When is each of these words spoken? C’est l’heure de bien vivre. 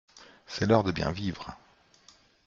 C’est 0.47 0.65
l’heure 0.65 0.83
de 0.83 0.91
bien 0.91 1.11
vivre. 1.11 1.55